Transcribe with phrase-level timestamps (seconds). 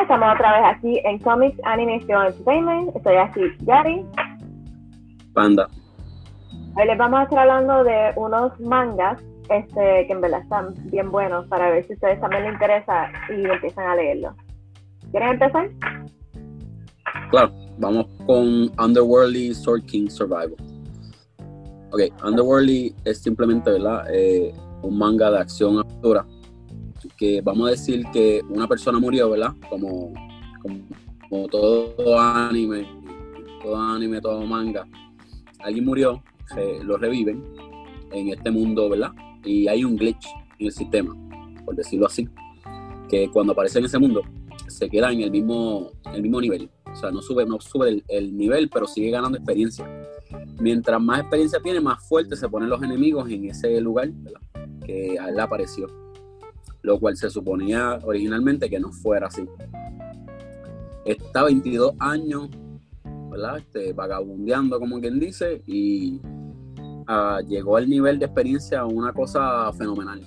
[0.00, 2.96] días, estamos otra vvez aquí en Comics Anime Show Entertainment.
[2.96, 4.04] Estoy aquí, Gary.
[5.34, 5.68] Panda.
[6.76, 11.10] Hoy les vamos a estar hablando de unos mangas este, que en verdad están bien
[11.10, 14.34] buenos para ver si a ustedes también les interesa y empiezan a leerlo.
[15.10, 15.70] ¿Quieren empezar?
[17.30, 20.54] Claro, vamos con Underworldly Sword King Survival.
[21.92, 24.04] Ok, Underworldly es simplemente, ¿verdad?
[24.12, 26.24] Eh, un manga de acción aventura
[27.20, 29.54] que vamos a decir que una persona murió, ¿verdad?
[29.68, 30.14] Como,
[31.28, 32.88] como, todo anime,
[33.62, 34.88] todo anime, todo manga.
[35.58, 36.22] Alguien murió,
[36.82, 37.44] lo reviven
[38.10, 39.12] en este mundo, ¿verdad?
[39.44, 40.26] Y hay un glitch
[40.58, 41.14] en el sistema,
[41.66, 42.26] por decirlo así,
[43.10, 44.22] que cuando aparece en ese mundo
[44.68, 46.70] se queda en el mismo, el mismo nivel.
[46.90, 49.86] O sea, no sube, no sube el, el nivel, pero sigue ganando experiencia.
[50.58, 54.10] Mientras más experiencia tiene, más fuerte se ponen los enemigos en ese lugar.
[54.86, 55.86] Que a él apareció
[56.82, 59.46] lo cual se suponía originalmente que no fuera así.
[61.04, 62.48] Está 22 años,
[63.30, 63.58] ¿verdad?
[63.58, 66.20] Este, vagabundeando, como quien dice, y
[67.06, 70.20] ah, llegó al nivel de experiencia una cosa fenomenal.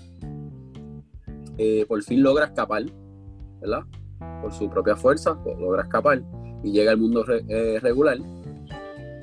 [1.57, 2.83] Eh, por fin logra escapar,
[3.61, 3.83] ¿verdad?
[4.41, 6.23] Por su propia fuerza, pues, logra escapar
[6.63, 8.17] y llega al mundo eh, regular.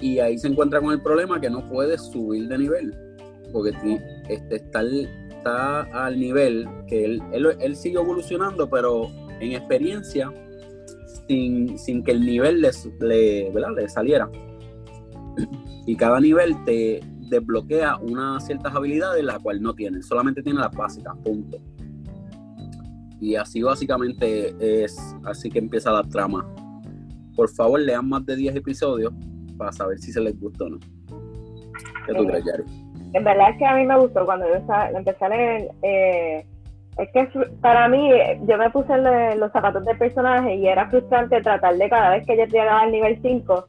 [0.01, 2.95] Y ahí se encuentra con el problema que no puede subir de nivel,
[3.53, 4.83] porque este, está
[5.41, 9.11] está al nivel que él, él, sigue evolucionando, pero
[9.41, 10.33] en experiencia,
[11.27, 14.31] sin, que el nivel le, le, saliera.
[15.87, 20.75] Y cada nivel te desbloquea unas ciertas habilidades, las cuales no tiene, solamente tiene las
[20.75, 21.59] básicas, punto.
[23.19, 26.47] Y así básicamente es así que empieza la trama.
[27.35, 29.13] Por favor, lean más de 10 episodios
[29.57, 30.79] para saber si se les gustó o no.
[32.07, 32.90] ¿Qué tú crees, Yari?
[33.13, 34.55] En verdad es que a mí me gustó cuando yo
[34.97, 35.69] empecé a leer.
[35.83, 36.45] Eh,
[36.99, 37.29] es que
[37.61, 38.11] para mí,
[38.47, 38.97] yo me puse
[39.37, 42.93] los zapatos del personaje y era frustrante tratar de cada vez que yo llegaba al
[42.93, 43.69] nivel 5,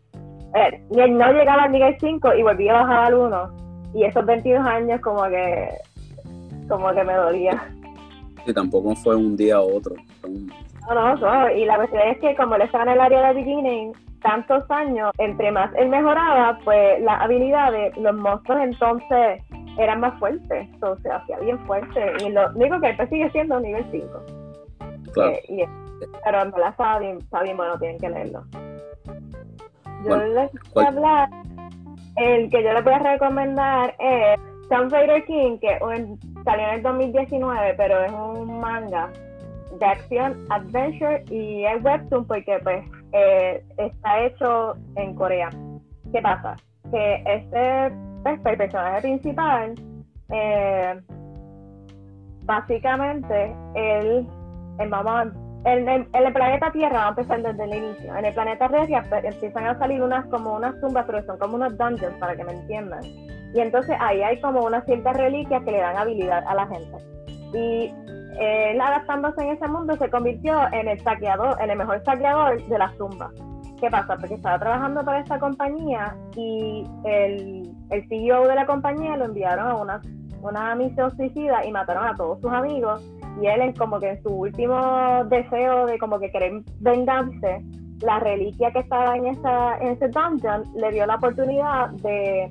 [0.55, 3.61] eh, no llegaba al nivel 5 y volvía a bajar al 1.
[3.93, 5.69] Y esos 22 años como que,
[6.67, 7.73] como que me dolía.
[8.45, 9.95] Y tampoco fue un día u otro.
[10.87, 13.33] No, no, no, y la cuestión es que como él estaba en el área de
[13.35, 19.41] beginning, tantos años, entre más él mejoraba, pues las habilidades, los monstruos entonces
[19.77, 22.13] eran más fuertes, o se hacía bien fuerte.
[22.25, 24.07] Y lo único que él sigue siendo nivel 5.
[25.13, 25.31] Claro.
[25.31, 25.67] Eh,
[26.23, 28.43] pero en verdad está bien, está bien bueno, tienen que leerlo.
[30.05, 31.29] Yo les voy a hablar,
[32.17, 34.39] el que yo les voy a recomendar es
[34.69, 35.77] Tomb Raider King, que
[36.43, 39.09] salió en el 2019, pero es un manga
[39.79, 42.83] de acción, adventure y es webtoon porque pues
[43.13, 45.49] eh, está hecho en Corea.
[46.11, 46.55] ¿Qué pasa?
[46.91, 47.91] Que este
[48.23, 49.75] pues, el personaje principal,
[50.29, 51.01] eh,
[52.43, 54.27] básicamente, él,
[54.89, 55.33] vamos,
[55.65, 58.15] en, el planeta Tierra va a empezar desde el inicio.
[58.15, 61.77] En el planeta Tierra empiezan a salir unas como unas tumbas, pero son como unos
[61.77, 63.01] dungeons, para que me entiendan.
[63.53, 66.97] Y entonces ahí hay como unas ciertas reliquias que le dan habilidad a la gente.
[67.53, 67.93] Y
[68.39, 72.77] él adaptándose en ese mundo se convirtió en el saqueador, en el mejor saqueador de
[72.77, 73.31] las tumbas.
[73.79, 74.15] ¿Qué pasa?
[74.17, 79.67] Porque estaba trabajando para esta compañía y el, el CEO de la compañía lo enviaron
[79.67, 80.01] a una,
[80.41, 83.01] una misión suicida y mataron a todos sus amigos
[83.41, 87.63] y él en como que en su último deseo de como que querer vengarse,
[88.01, 92.49] la reliquia que estaba en, esa, en ese dungeon le dio la oportunidad de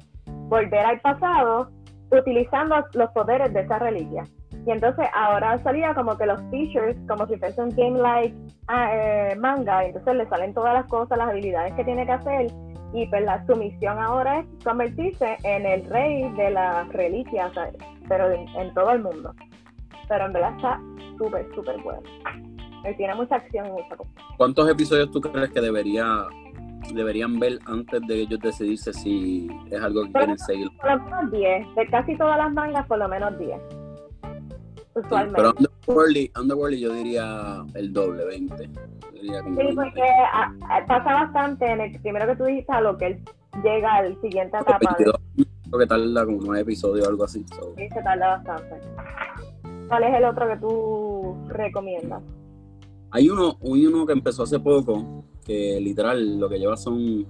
[0.48, 1.70] volver al pasado
[2.10, 4.24] utilizando los poderes de esa reliquia.
[4.66, 8.37] Y entonces ahora salía como que los features, como si fuese un game like
[8.69, 12.47] ah, eh, manga, entonces le salen todas las cosas, las habilidades que tiene que hacer,
[12.93, 17.53] y pues la, su misión ahora es convertirse en el rey de las reliquias,
[18.09, 19.32] pero en, todo el mundo.
[20.09, 20.81] Pero en verdad está
[21.16, 22.03] súper, súper bueno.
[22.84, 24.10] Él tiene mucha acción y mucha cosa.
[24.37, 26.27] ¿Cuántos episodios tú crees que debería
[26.94, 30.69] deberían ver antes de ellos decidirse si es algo que quieren seguir?
[30.81, 31.75] Por lo menos 10.
[31.77, 33.79] De casi todas las mangas, por lo menos 10
[34.92, 35.54] pero
[36.37, 38.57] Underworldly, yo diría el doble, 20.
[38.65, 38.71] sí,
[39.75, 40.03] porque
[40.33, 43.21] ah, ah, pasa bastante en el primero que tú dijiste a lo que él
[43.63, 44.97] llega al siguiente etapa.
[44.97, 47.45] creo que tarda como nueve episodios o algo así.
[47.77, 48.77] Sí, se tarda bastante.
[49.89, 52.22] ¿Cuál es el otro que tú recomiendas?
[53.13, 57.27] Hay uno, hay uno que empezó hace poco, que literal lo que lleva son,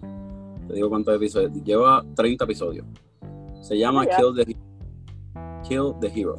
[0.67, 2.87] te digo cuántos episodios, lleva 30 episodios.
[3.63, 4.57] Se llama Kill the,
[5.67, 6.37] Kill the Hero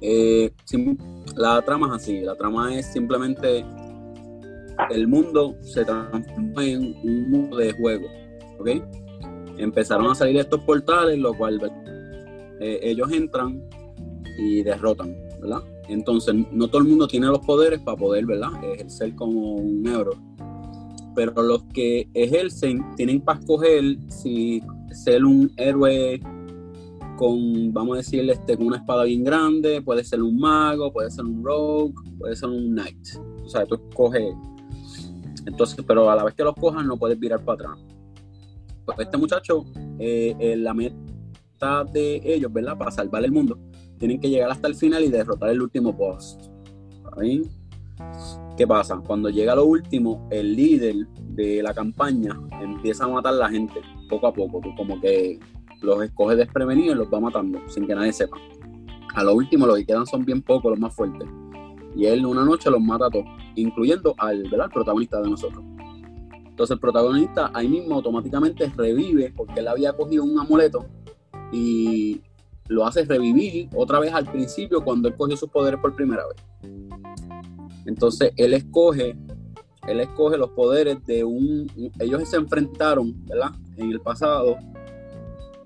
[0.00, 0.52] eh,
[1.36, 3.64] la trama es así, la trama es simplemente
[4.90, 8.06] el mundo se transforma en un mundo de juego,
[8.58, 8.68] ¿ok?
[9.58, 11.60] Empezaron a salir estos portales, lo cual
[12.60, 13.62] eh, ellos entran
[14.38, 15.62] y derrotan, ¿verdad?
[15.88, 18.50] Entonces, no todo el mundo tiene los poderes para poder, ¿verdad?
[18.62, 20.12] Ejercer como un euro.
[21.14, 26.20] Pero los que ejercen tienen para escoger si ser un héroe
[27.16, 31.10] con, vamos a decir, este, con una espada bien grande, puede ser un mago, puede
[31.10, 33.08] ser un rogue, puede ser un knight.
[33.44, 34.34] O sea, tú escoges.
[35.46, 37.84] Entonces, pero a la vez que los cojas no puedes virar para atrás.
[38.84, 39.64] Pues este muchacho,
[39.98, 42.76] eh, la meta de ellos, ¿verdad?
[42.76, 43.58] Para salvar el mundo,
[43.98, 46.38] tienen que llegar hasta el final y derrotar el último boss.
[48.56, 49.02] ¿Qué pasa?
[49.06, 53.80] Cuando llega lo último, el líder de la campaña empieza a matar a la gente
[54.08, 54.60] poco a poco.
[54.76, 55.38] Como que
[55.80, 58.36] los escoge desprevenidos y los va matando sin que nadie sepa.
[59.14, 61.28] A lo último, los que quedan son bien pocos, los más fuertes.
[61.94, 63.24] Y él una noche los mata a todos,
[63.54, 65.64] incluyendo al, protagonista de nosotros.
[66.44, 70.86] Entonces el protagonista ahí mismo automáticamente revive porque él había cogido un amuleto
[71.52, 72.20] y
[72.68, 76.70] lo hace revivir otra vez al principio cuando él cogió sus poderes por primera vez.
[77.86, 79.16] Entonces él escoge,
[79.86, 83.52] él escoge los poderes de un, ellos se enfrentaron, ¿verdad?
[83.76, 84.58] En el pasado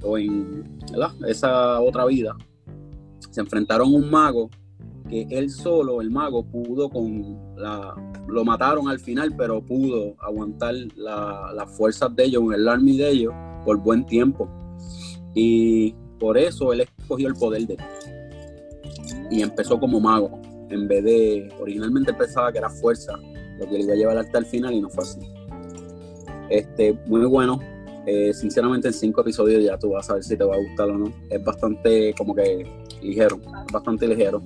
[0.03, 0.79] o en
[1.27, 2.37] esa otra vida,
[3.31, 4.51] se enfrentaron a un mago
[5.09, 7.95] que él solo, el mago, pudo con la...
[8.29, 13.35] Lo mataron al final, pero pudo aguantar las fuerzas de ellos, el army de ellos,
[13.65, 14.49] por buen tiempo.
[15.35, 17.81] Y por eso él escogió el poder de él.
[19.31, 21.53] Y empezó como mago, en vez de...
[21.61, 23.19] Originalmente pensaba que era fuerza
[23.59, 25.21] lo que le iba a llevar hasta el final y no fue así.
[26.51, 27.61] Este, muy bueno,
[28.07, 30.89] eh, sinceramente, en cinco episodios ya tú vas a ver si te va a gustar
[30.89, 31.13] o no.
[31.29, 32.67] Es bastante como que
[33.03, 33.41] ligero,
[33.73, 34.43] bastante ligero.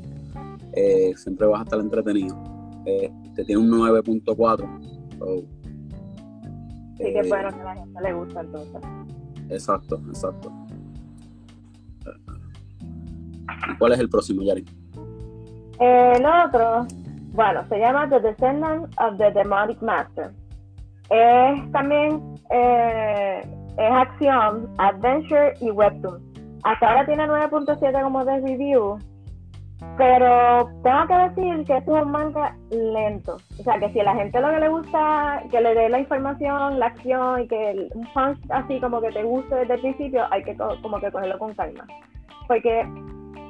[0.72, 2.36] Eh, siempre vas a estar entretenido.
[2.84, 4.80] Eh, te tiene un 9.4.
[6.98, 8.80] sí, que bueno que a la gente le gusta entonces.
[9.50, 10.52] Exacto, exacto.
[13.78, 14.64] ¿Cuál es el próximo, Yari?
[15.80, 16.86] El otro,
[17.32, 20.32] bueno, se llama The Descendant of the Demonic Master.
[21.10, 23.42] Es también eh,
[23.76, 26.22] es acción, adventure y webtoon.
[26.64, 28.98] Hasta ahora tiene 9.7 como de review,
[29.98, 33.36] pero tengo que decir que es un manga lento.
[33.58, 36.00] O sea, que si a la gente lo que le gusta, que le dé la
[36.00, 40.24] información, la acción y que un punch así como que te guste desde el principio,
[40.30, 41.84] hay que como que cogerlo con calma.
[42.48, 42.86] Porque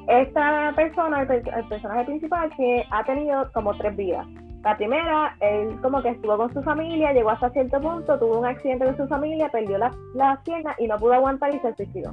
[0.07, 4.27] esta persona, el personaje principal, que ha tenido como tres vidas.
[4.65, 8.47] La primera, él como que estuvo con su familia, llegó hasta cierto punto, tuvo un
[8.47, 12.11] accidente con su familia, perdió la, la pierna y no pudo aguantar y se suicidó.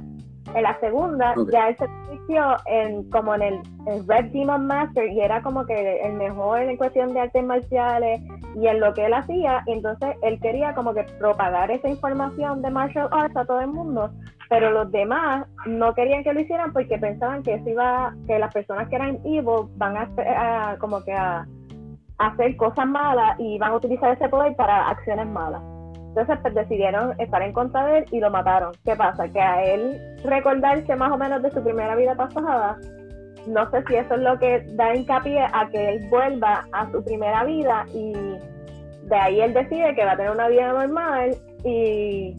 [0.53, 3.61] En la segunda, ya él se suicidó en, como en el,
[4.07, 8.21] Red Demon Master y era como que el mejor en cuestión de artes marciales
[8.55, 9.63] y en lo que él hacía.
[9.65, 13.69] Y entonces él quería como que propagar esa información de martial arts a todo el
[13.69, 14.11] mundo,
[14.47, 18.53] pero los demás no querían que lo hicieran porque pensaban que eso iba, que las
[18.53, 20.07] personas que eran evil van a,
[20.71, 21.47] a como que a
[22.17, 25.61] hacer cosas malas y van a utilizar ese poder para acciones malas.
[25.95, 28.71] Entonces pues, decidieron estar en contra de él y lo mataron.
[28.85, 29.27] ¿Qué pasa?
[29.27, 32.77] Que a él recordarse más o menos de su primera vida pasada,
[33.47, 37.03] no sé si eso es lo que da hincapié a que él vuelva a su
[37.03, 41.35] primera vida y de ahí él decide que va a tener una vida normal
[41.65, 42.37] y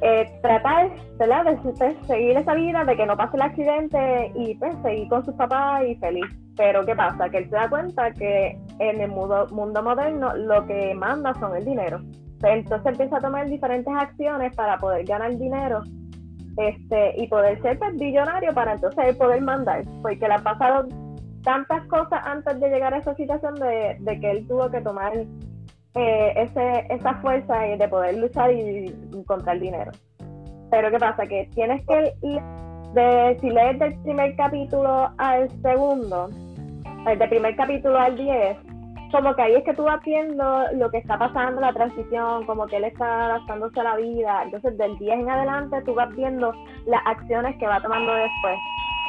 [0.00, 1.44] eh, tratar ¿verdad?
[1.44, 5.34] de seguir esa vida, de que no pase el accidente y pues, seguir con sus
[5.34, 6.26] papás y feliz.
[6.56, 7.28] Pero ¿qué pasa?
[7.30, 11.56] Que él se da cuenta que en el mundo, mundo moderno lo que manda son
[11.56, 12.00] el dinero.
[12.42, 15.82] Entonces empieza a tomar diferentes acciones para poder ganar dinero
[16.56, 19.84] este, y poder ser billonario para entonces poder mandar.
[20.02, 20.88] Porque le ha pasado
[21.42, 25.12] tantas cosas antes de llegar a esa situación de, que él tuvo que tomar
[25.94, 29.92] eh, ese, esa fuerza de poder luchar y encontrar dinero.
[30.70, 31.26] Pero ¿qué pasa?
[31.26, 32.12] Que tienes que
[32.94, 36.28] de, si lees del primer capítulo al segundo,
[37.06, 38.56] del primer capítulo al 10,
[39.12, 42.66] como que ahí es que tú vas viendo lo que está pasando, la transición, como
[42.66, 44.42] que él está adaptándose a la vida.
[44.44, 46.52] Entonces, del 10 en adelante, tú vas viendo
[46.86, 48.58] las acciones que va tomando después.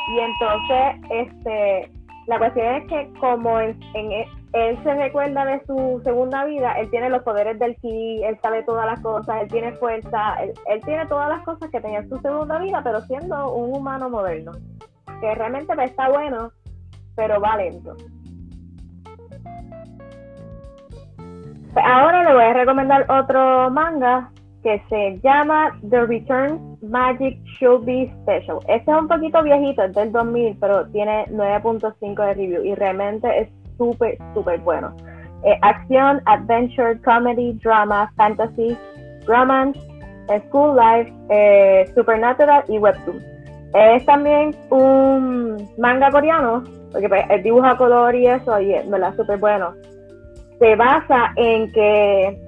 [0.10, 1.92] Y entonces, este,
[2.28, 6.90] la cuestión es que como en, e, él se recuerda de su segunda vida, él
[6.92, 11.08] tiene los poderes del ki, él sabe todas las cosas, él tiene fuerza, él, tiene
[11.08, 14.52] todas las cosas que tenía en su segunda vida, pero siendo un humano moderno.
[15.22, 16.52] Que realmente está bueno,
[17.16, 17.96] pero va lento.
[21.76, 24.30] Ahora le voy a recomendar otro manga
[24.62, 28.60] que se llama The Return Magic Should Be Special.
[28.68, 33.42] Este es un poquito viejito, es del 2000, pero tiene 9.5 de review y realmente
[33.42, 34.96] es súper, súper bueno.
[35.44, 38.78] Eh, acción, adventure, comedy, drama, fantasy,
[39.28, 39.80] romance,
[40.48, 43.22] school life, eh, supernatural y webtoon.
[43.74, 46.64] Es también un manga coreano
[46.94, 49.16] porque pues, el dibujo a color y eso, y es ¿verdad?
[49.16, 49.74] súper bueno,
[50.60, 52.40] se basa en que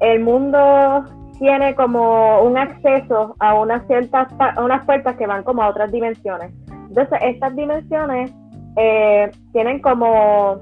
[0.00, 1.04] el mundo
[1.38, 5.90] tiene como un acceso a unas ciertas a unas puertas que van como a otras
[5.90, 6.52] dimensiones.
[6.88, 8.30] Entonces, estas dimensiones
[8.76, 10.60] eh, tienen como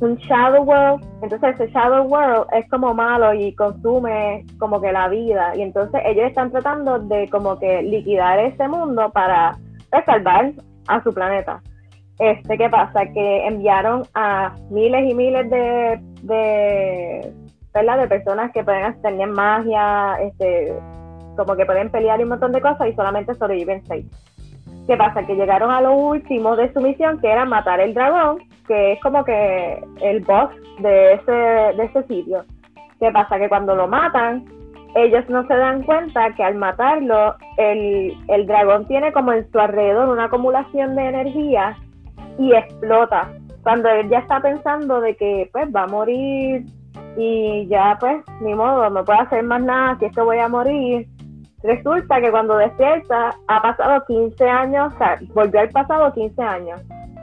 [0.00, 5.08] un shadow world, entonces ese shadow world es como malo y consume como que la
[5.08, 9.56] vida y entonces ellos están tratando de como que liquidar ese mundo para
[9.90, 10.52] pues, salvar
[10.88, 11.62] a su planeta.
[12.18, 13.06] Este, ¿qué pasa?
[13.06, 17.32] Que enviaron a miles y miles de, de,
[17.72, 17.98] ¿verdad?
[17.98, 20.74] de personas que pueden tener magia, este,
[21.36, 24.06] como que pueden pelear y un montón de cosas y solamente sobreviven seis.
[24.86, 25.24] ¿Qué pasa?
[25.26, 29.00] Que llegaron a lo último de su misión, que era matar el dragón, que es
[29.00, 30.50] como que el boss
[30.80, 32.44] de ese, de ese sitio.
[33.00, 33.38] ¿Qué pasa?
[33.38, 34.44] Que cuando lo matan,
[34.94, 39.58] ellos no se dan cuenta que al matarlo, el, el dragón tiene como en su
[39.58, 41.76] alrededor una acumulación de energía
[42.38, 43.30] y explota.
[43.62, 46.64] Cuando él ya está pensando de que pues va a morir
[47.16, 51.06] y ya pues ni modo, no puedo hacer más nada, si es voy a morir,
[51.64, 56.80] Resulta que cuando despierta ha pasado 15 años, o sea, volvió al pasado 15 años.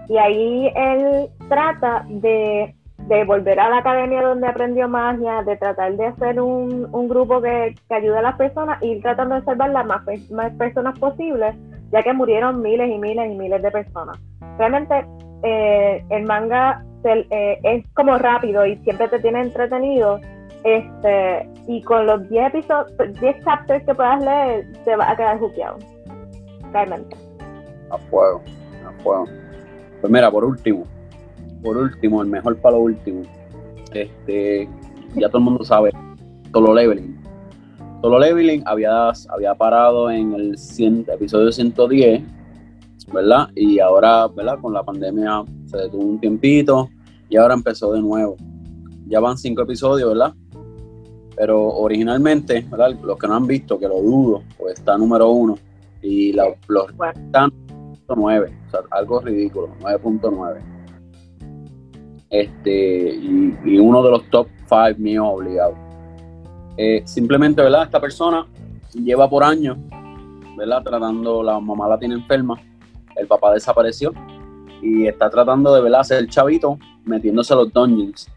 [0.10, 2.74] Y ahí él trata de,
[3.27, 8.17] volver a la academia donde aprendió magia, de tratar de hacer un, grupo que, ayude
[8.17, 11.55] a las personas, y tratando de salvar las más, más personas posibles,
[11.91, 14.17] ya que murieron miles y miles y miles de personas.
[14.57, 15.05] Realmente
[15.43, 20.19] eh, el manga eh, es como rápido y siempre te tiene entretenido
[20.63, 25.39] este, y con los 10 episodios, 10 chapters que puedas leer, te va a quedar
[25.39, 25.77] juqueado.
[26.71, 27.15] Realmente.
[27.89, 28.41] A fuego,
[28.87, 29.25] a fuego.
[29.99, 30.83] Pues mira, por último,
[31.63, 33.21] por último, el mejor para lo último,
[33.93, 34.67] este,
[35.15, 35.91] ya todo el mundo sabe,
[36.51, 37.19] Solo Leveling.
[38.01, 42.23] Solo Leveling había, había parado en el 100, episodio 110,
[43.13, 43.49] ¿verdad?
[43.55, 44.59] Y ahora, ¿verdad?
[44.59, 46.89] Con la pandemia se detuvo un tiempito
[47.29, 48.37] y ahora empezó de nuevo.
[49.07, 50.33] Ya van cinco episodios, ¿verdad?
[51.41, 52.67] Pero originalmente,
[53.01, 55.57] los que no han visto, que lo dudo, pues está número uno.
[56.00, 56.53] Y los
[57.15, 57.51] están
[58.15, 60.60] 9, o sea, algo ridículo, 9.9.
[62.29, 65.75] Este, y, uno de los top 5 míos obligados.
[66.77, 67.86] Eh, simplemente, ¿verdad?
[67.86, 68.45] Esta persona
[68.93, 69.79] lleva por años,
[70.55, 70.83] ¿verdad?
[70.83, 72.62] Tratando, la mamá la tiene enferma,
[73.15, 74.13] el papá desapareció
[74.79, 76.01] y está tratando de, ¿verdad?
[76.01, 78.29] Hacer el chavito metiéndose a los dungeons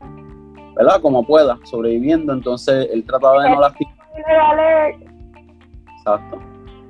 [0.76, 1.00] ¿verdad?
[1.00, 2.32] Como pueda, sobreviviendo.
[2.32, 4.00] Entonces él trataba de no lastimarse.
[5.98, 6.38] Exacto.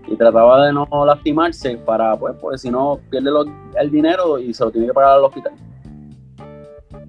[0.06, 3.30] Y trataba de no lastimarse para, pues, porque si no pierde
[3.80, 5.52] el dinero y se lo tiene que pagar al hospital.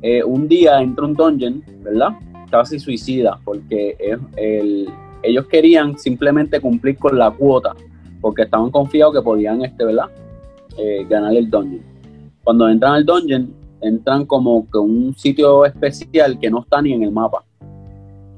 [0.02, 2.10] Eh, un día entra un dungeon, ¿verdad?
[2.52, 3.98] Casi suicida, porque
[5.24, 7.74] ellos querían simplemente cumplir con la cuota,
[8.22, 10.10] porque estaban confiados que podían, este, ¿verdad?
[10.78, 11.82] Eh, ganar el dungeon.
[12.44, 13.52] Cuando entran al dungeon,
[13.82, 17.44] entran como que un sitio especial que no está ni en el mapa.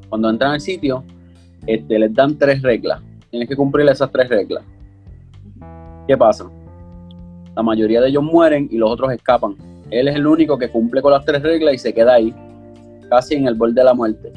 [0.10, 1.03] Cuando entran al sitio,
[1.65, 3.01] este, les dan tres reglas.
[3.29, 4.63] Tienes que cumplir esas tres reglas.
[6.08, 6.50] ¿Qué pasa?
[7.56, 9.56] La mayoría de ellos mueren y los otros escapan.
[9.89, 12.34] Él es el único que cumple con las tres reglas y se queda ahí,
[13.10, 14.32] casi en el borde de la muerte.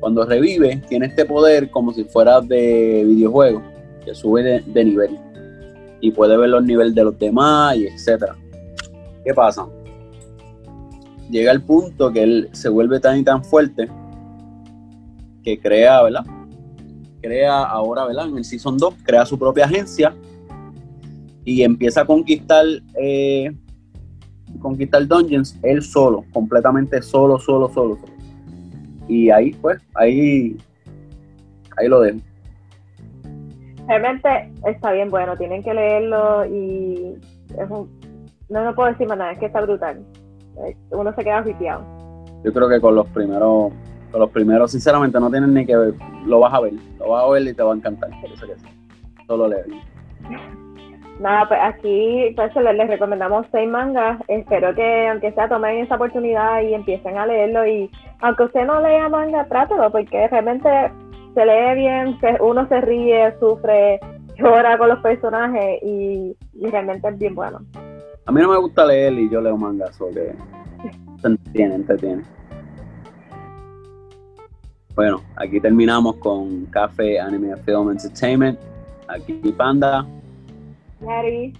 [0.00, 3.62] Cuando revive, tiene este poder como si fuera de videojuego,
[4.04, 5.18] que sube de, de nivel.
[6.00, 8.36] Y puede ver los niveles de los demás y etcétera.
[9.24, 9.66] ¿Qué pasa?
[11.30, 13.88] Llega al punto que él se vuelve tan y tan fuerte
[15.42, 16.24] que crea, ¿verdad?
[17.20, 18.28] Crea ahora, ¿verdad?
[18.28, 20.14] En el Season 2, crea su propia agencia
[21.44, 22.64] y empieza a conquistar,
[23.00, 23.52] eh,
[24.60, 27.98] conquistar Dungeons él solo, completamente solo, solo, solo.
[29.08, 30.56] Y ahí, pues, ahí,
[31.76, 32.18] ahí lo dejo.
[33.86, 34.28] Realmente
[34.66, 37.14] está bien bueno, tienen que leerlo y
[37.56, 37.88] es un,
[38.48, 40.04] no, no puedo decir más nada, es que está brutal.
[40.90, 41.84] Uno se queda sitiado.
[42.44, 43.72] Yo creo que con los primeros,
[44.10, 45.94] con los primeros, sinceramente, no tienen ni que ver,
[46.24, 48.46] lo vas a ver, lo vas a ver y te va a encantar, por eso
[48.46, 48.66] que sí.
[49.26, 49.66] Solo leer.
[51.18, 54.20] Nada, pues aquí pues, les, recomendamos seis mangas.
[54.28, 57.66] Espero que aunque sea tomen esa oportunidad y empiecen a leerlo.
[57.66, 60.68] Y aunque usted no lea manga, trátelo, porque realmente
[61.34, 63.98] se lee bien, uno se ríe, sufre,
[64.36, 67.60] llora con los personajes y, y realmente es bien bueno.
[68.26, 70.34] A mí no me gusta leer y yo leo manga, solo que
[71.20, 72.24] se entretiene, entretiene.
[74.96, 78.58] Bueno, aquí terminamos con Café Anime Film Entertainment.
[79.06, 80.04] Aquí Panda.
[81.00, 81.52] Daddy.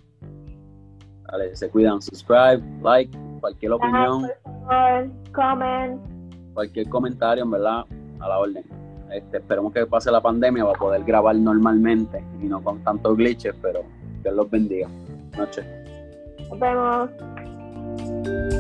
[1.31, 4.29] Vale, se cuidan, subscribe, like, cualquier opinión.
[5.33, 6.01] comment.
[6.55, 7.85] Cualquier comentario, en verdad,
[8.19, 8.65] a la orden.
[9.13, 13.55] Este, esperemos que pase la pandemia para poder grabar normalmente y no con tantos glitches,
[13.63, 13.85] pero
[14.23, 14.89] que los bendiga.
[15.37, 15.86] Noche.
[16.49, 18.56] ございます。